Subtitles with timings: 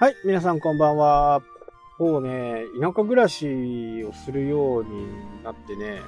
[0.00, 1.42] はい、皆さんこんばんは。
[1.98, 5.08] もうね、田舎暮らしをするように
[5.42, 5.98] なってね、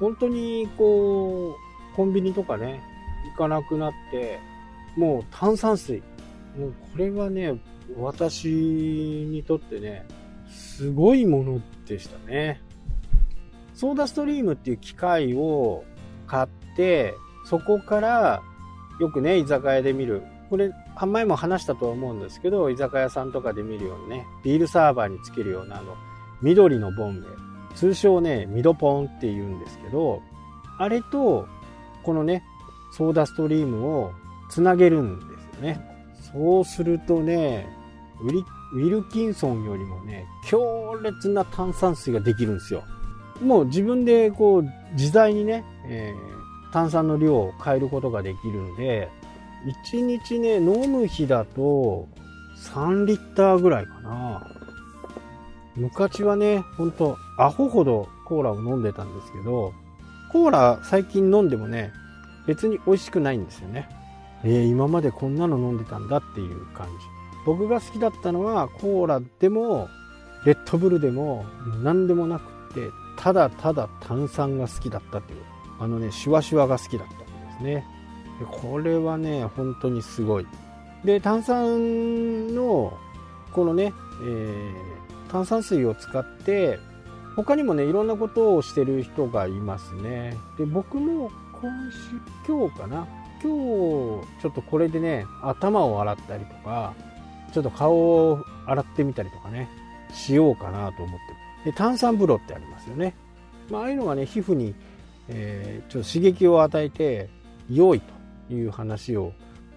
[0.00, 1.54] 本当にこ
[1.92, 2.80] う、コンビニとかね、
[3.36, 4.40] 行かなくなって、
[4.96, 6.02] もう炭酸水。
[6.56, 7.60] もうこれはね、
[7.98, 10.06] 私にとってね、
[10.48, 12.62] すごいものでしたね。
[13.74, 15.84] ソーダストリームっていう機械を
[16.26, 17.12] 買って、
[17.44, 18.42] そこから
[18.98, 20.22] よくね、居酒屋で見る。
[20.48, 20.72] これ、
[21.04, 25.94] 前も話したとは思うんですけど、居酒屋さんとかで見るようにね、ビールサーバーにつけるようなあの、
[26.40, 27.26] 緑のボンベ。
[27.74, 30.22] 通称ね、ミドポンって言うんですけど、
[30.78, 31.46] あれと、
[32.02, 32.42] このね、
[32.92, 34.12] ソーダストリームを
[34.48, 35.96] つなげるんですよね。
[36.32, 37.68] そうするとね、
[38.22, 42.82] ウィルキンソンよりもね、強烈な炭酸水ができるんですよ。
[43.42, 49.10] もう自分でこう、自在にね、えー、炭酸の量を変えることができるんで、
[49.66, 52.08] 1日ね、飲む日だと
[52.72, 54.46] 3リッターぐらいかな。
[55.74, 59.74] 昔はね、ほんと、アホほどコーラを飲んでたんですけど、
[60.32, 61.92] コーラ最近飲んでもね、
[62.46, 63.88] 別に美味しくないんですよね。
[64.44, 66.92] えー、今までこんなの飲んでたんだっていう感じ。
[67.44, 69.88] 僕が好きだったのはコーラでも、
[70.44, 71.44] レッドブルでも
[71.82, 75.42] 何でもなくって、ただただ炭酸が好きだったっていう。
[75.78, 77.24] あのね、シュワシュワが好きだったんで
[77.58, 77.95] すね。
[78.44, 80.46] これはね、本当にすごい。
[81.04, 82.92] で、炭酸の、
[83.52, 83.92] このね、
[84.22, 86.78] えー、炭酸水を使って、
[87.34, 90.36] 他にもね、いろんなことをしてる人がいますね。
[90.58, 93.06] で、僕も今週、今日かな？
[93.42, 96.94] 今日、ちょっとこれでね、頭を洗ったりとか、
[97.52, 99.68] ちょっと顔を洗ってみたりとかね、
[100.12, 101.18] しようかなと思っ
[101.64, 103.14] てで、炭酸風呂ってありますよね。
[103.70, 104.74] まあ、ああいうのがね、皮膚に、
[105.28, 107.28] えー、ちょっと刺激を与えて、
[107.68, 108.15] 良いと。
[108.50, 109.32] いう話を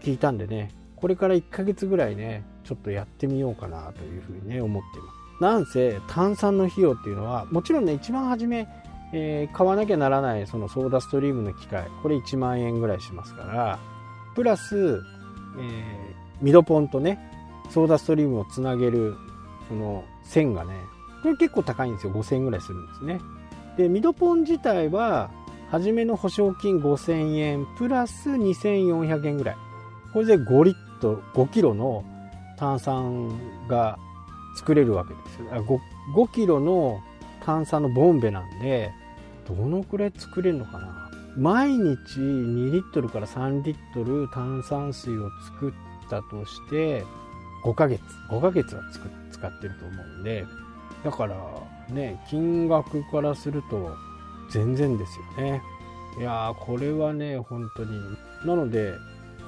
[0.00, 5.22] 聞いたんでね、これから1ヶ月ぐらいね、ちょっとやってみようかなというふうにね、思っています。
[5.42, 8.68] なんせ、炭酸の費用っていうのは、もちろんね、一番初め、
[9.12, 13.78] えー、買わなきゃならないそのソーダストリームの機械、これ1万円ぐらいしますから、
[14.34, 15.02] プラス、
[15.58, 15.74] えー、
[16.40, 17.18] ミドポンとね、
[17.70, 19.16] ソーダストリームをつなげる、
[19.68, 20.74] その線がね、
[21.22, 22.12] これ結構高いんですよ。
[22.12, 23.20] 5000円ぐらいするんですね。
[23.76, 25.30] で、ミドポン自体は、
[25.72, 29.56] 初めの保証金5000円プラス2400円ぐらい。
[30.12, 32.04] これで5リットル、5キロの
[32.58, 33.98] 炭酸が
[34.54, 35.46] 作れるわけですよ。
[35.64, 35.78] 5,
[36.14, 37.00] 5キロの
[37.42, 38.92] 炭酸のボンベなんで、
[39.48, 45.72] どのくらい作れるのかな毎日2リットルから3リットル炭酸水を作っ
[46.10, 47.04] たとして
[47.64, 48.82] 5ヶ月5ヶ月は
[49.30, 50.44] 使ってると思うんで
[51.04, 51.36] だから
[51.88, 53.96] ね金額からすると
[54.52, 55.62] 全然ですよね。
[56.18, 57.90] いやー、これはね、本当に。
[58.44, 58.94] なので、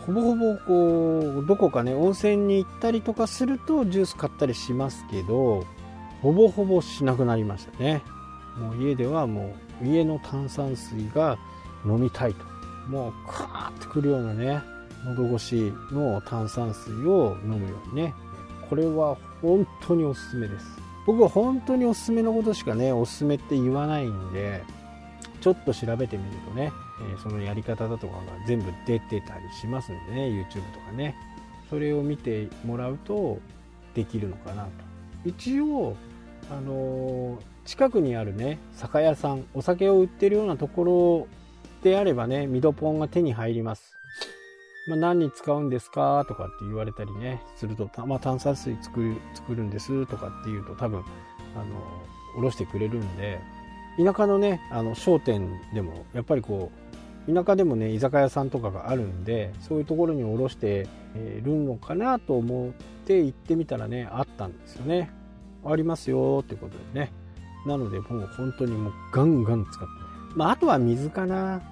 [0.06, 5.64] ほぼほぼこう、どこかね、温泉に行ったりとかするとジュース買ったりしますけど、
[6.22, 8.02] ほぼほぼしなくなりましたね。
[8.58, 11.36] もう家ではもう、家の炭酸水が
[11.84, 12.44] 飲みたいと。
[12.88, 14.60] もう、カーってくるようなね、
[15.04, 18.14] 喉越しの炭酸水を飲むようにね。
[18.68, 20.66] これは本当におすすめです。
[21.06, 24.64] 僕は本当におすすめのことしかね、おすすめって言わないんで、
[25.44, 26.72] ちょっと調べてみるとね、
[27.14, 31.14] えそのやり方だとかが全部出てたりしますんでね YouTube とかね。
[31.68, 33.38] それを見てもらうと
[33.92, 34.70] できるのかなと。
[35.26, 35.96] 一応
[36.50, 41.26] あの近くにあるね酒屋さんお酒を売ってるようなところ
[41.82, 43.94] であればねミドポンが手に入ります。
[44.88, 51.04] まあ、何に使うんですかとかって言われたりねすると、まあ、炭酸水作る作るんですとかっていうと多分
[51.54, 51.64] あの
[52.38, 53.40] おろしてくれるんで
[53.96, 56.70] 田舎のねあの商店でもやっぱりこ
[57.28, 62.72] う田舎でもね居酒屋さんとかがあるんでそういうところに卸してるのかなと思っ
[63.06, 65.10] て行ってみたらねあったんですよね。
[65.64, 67.12] ありますよってことでね。
[67.66, 69.94] なのでもう本当にもうガンガン使って。
[70.34, 71.62] まああとは水かな。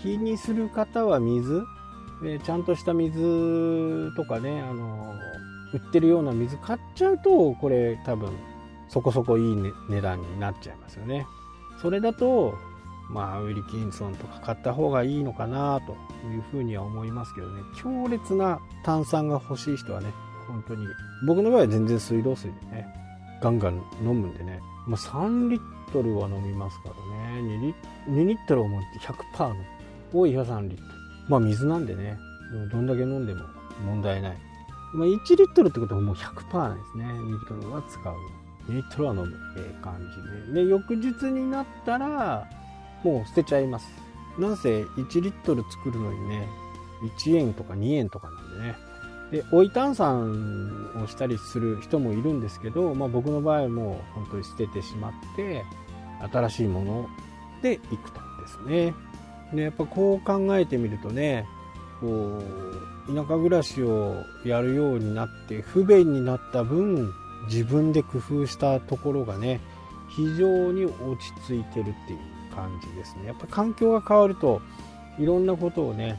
[0.00, 1.62] 気にする方は水。
[2.22, 5.14] でちゃんとした水とかねあの
[5.72, 8.30] 売ってるような水買っちゃうとこれ多分
[8.88, 11.26] そこそこいい、ね、値段になっちゃいますよね。
[11.80, 12.54] それだと、
[13.08, 15.92] まあ、ウィリキンソンとか買った方がいいのかなと
[16.28, 20.12] いうふうには思いますけどね、強烈な炭酸が欲しい人はね、
[20.46, 20.86] 本当に、
[21.26, 22.86] 僕の場合は全然水道水でね、
[23.42, 25.60] ガンガン飲むんでね、まあ、3リッ
[25.92, 26.94] トルは飲みますから
[27.32, 27.74] ね、2リ
[28.08, 29.54] ,2 リットルを持って100%の、
[30.12, 30.88] 多いは3リットル。
[31.28, 32.18] まあ水なんでね、
[32.70, 33.44] どんだけ飲んでも
[33.86, 34.38] 問題ない。
[34.92, 37.04] まあ、1リットルってことはもう100%なんですね。
[37.04, 38.14] 2リットルは使う。
[38.70, 39.98] 2リットルは飲む、え感
[40.46, 40.64] じで。
[40.64, 42.46] で、翌日になったら、
[43.02, 43.86] もう捨てちゃいます。
[44.38, 46.48] なんせ1リットル作るのにね、
[47.18, 48.76] 1円とか2円とかなんでね、
[49.30, 55.64] で、追い炭酸をしたりする人もいるんですけど、まあ僕の場合も本当に捨ててしまって、
[56.32, 57.08] 新しいもの
[57.62, 58.94] でいくとですね。
[59.52, 61.46] で、やっぱこう考えてみるとね、
[62.00, 62.42] こ
[63.08, 67.12] う、田舎暮らしをやるようになって不便になった分、
[67.46, 69.60] 自分で工夫したところがね、
[70.08, 73.26] 非常に落ち着いてるっていう感じですね。
[73.26, 74.60] やっぱ環境が変わると、
[75.18, 76.18] いろんなことをね、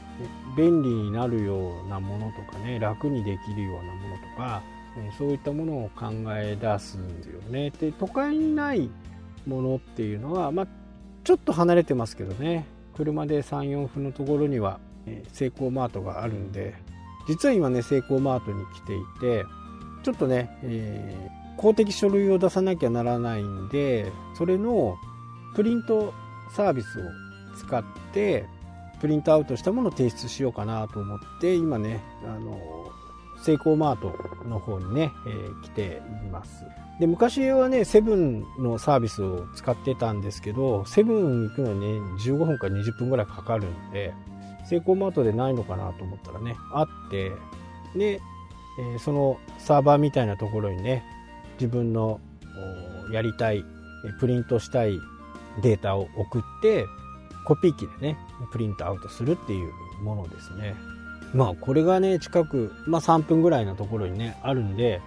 [0.56, 4.62] 便利になるようなものとかね、楽にできるようなものとか、
[5.18, 7.70] そういったものを考え出すんですよね。
[7.70, 8.90] で、都会にない
[9.46, 10.66] ものっていうのは、まあ、
[11.24, 16.74] ちょっと離れてますけどね、車で3、4分のところには、えセイコーマートがあるんで、
[17.26, 19.44] 実は今ね、セイコーマートに来ていて、
[20.02, 24.96] ちょっとね、えー、公的書類を出さなきゃならないんで、それの
[25.54, 26.12] プリント
[26.54, 27.02] サービスを
[27.58, 28.46] 使って、
[29.02, 32.56] プリントアウトしたものを提出しようかなと思って今ねあの
[33.42, 34.16] セイコーマート
[34.48, 36.64] の方にね、えー、来ています。
[37.00, 41.86] で昔はねセブンのサービスを使ってたんですけどセブン行くのにね
[42.20, 44.14] 15分か20分ぐらいかかるんで
[44.68, 47.32] セイコーマートでないのかなと思ったらねあって
[47.96, 48.20] で、
[48.78, 51.04] えー、そのサーバーみたいなところにね
[51.60, 52.20] 自分の
[53.10, 53.64] やりたい
[54.18, 54.98] プリントしたい
[55.62, 56.86] データを送って
[57.44, 58.18] コピー機でね、
[58.52, 59.72] プリントアウトするっていう
[60.02, 60.74] ものですね。
[61.34, 65.00] まあこれがね、近く、まあ3分ぐらいのところにね、あるんで、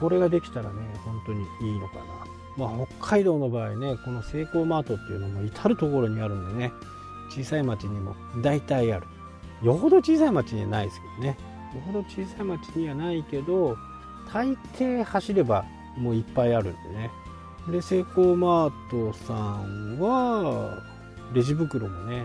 [0.00, 0.74] これができたらね、
[1.04, 2.02] 本当にいいのかな。
[2.56, 6.72] まあ北海道の場合ね、このセイコーマートっていうのも至る所にあるんでね、
[7.30, 9.06] 小さい町にも大体ある。
[9.62, 11.36] よほど小さい町にはないですけどね。
[11.74, 13.76] よほど小さい町にはないけど、
[14.32, 15.64] 大抵走れば
[15.96, 17.10] もういっぱいあるんでね。
[17.70, 20.82] で、セイコーマートさんは、
[21.32, 22.24] レジ袋もね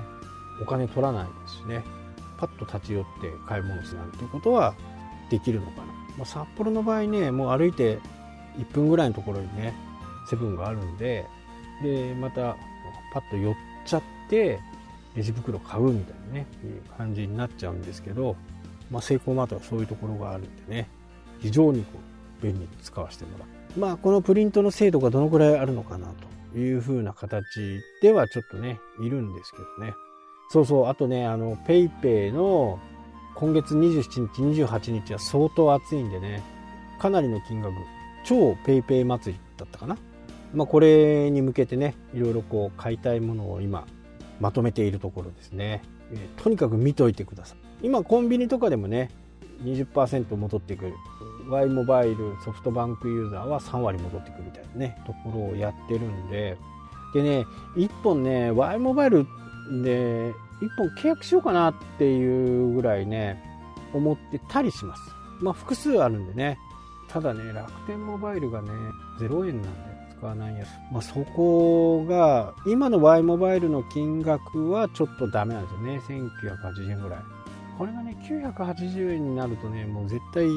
[0.62, 1.84] お金取らないですしね
[2.38, 4.76] パッと立ち寄って買い物するなんていうことは
[5.30, 5.86] できるのかな、
[6.18, 8.00] まあ、札幌の場合ねもう歩いて
[8.58, 9.74] 1分ぐらいのところにね
[10.30, 11.26] セブンがあるんで
[11.82, 12.56] でまた
[13.14, 13.56] パッと寄っ
[13.86, 14.60] ちゃって
[15.16, 18.36] レジ袋買うみたいなねいう感じになっちゃうんですけど、
[18.94, 20.88] まあ、セイコーマートはそういうところがあるんでね
[21.40, 22.00] 非常にこ
[22.40, 29.94] う便利に使わせてもらうまあこのプリントの精度がどのくらいあるのかなという風な形ではちょっとね、いるんですけどね。
[30.50, 32.80] そうそう、あとね、あの、 PayPay の
[33.36, 36.44] 今月27日、28日は相当熱いんでね、
[37.00, 37.74] かなりの金額、
[38.24, 39.98] 超ペイペイ祭りだったかな。
[40.54, 43.88] まあ、これに向けてね、いろいろこう買いたいものを今、
[44.40, 45.82] まとめているところですね。
[46.12, 47.73] えー、とにかく見といてください。
[47.84, 49.12] 今、コンビニとかでもね、
[49.64, 50.94] 20%戻ってくる。
[51.50, 56.58] Y モバイルソフトバンクユーザーは3割戻ってくるみたいなねところをやってるんで。
[57.14, 57.46] でね
[57.76, 59.26] 1本ね Y モバイル
[59.84, 60.32] で
[60.62, 63.44] 1本契約しようかなっていうぐらいね
[63.94, 65.02] 思ってたりします。
[65.40, 66.58] まあ複数あるんでね。
[67.10, 68.70] ただね楽天モバイルがね
[69.20, 69.80] 0円なんで
[70.18, 76.30] 使わないやつ、まあ、そこが今の Y モバイルの金額はちょっとダメなんですよね。
[76.80, 77.20] 1980円ぐらい。
[77.78, 80.48] これがね980円になるとねもう絶対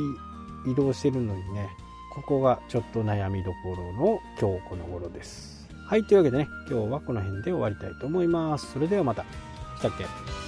[0.70, 1.68] 移動してるのにね、
[2.14, 5.68] ここがちょっと悩みどころの今日この頃です。
[5.86, 8.72] はい、というわけでね、今日はこの辺で終わりたいと思います。
[8.72, 9.24] それではまた。
[9.76, 10.45] したっけ？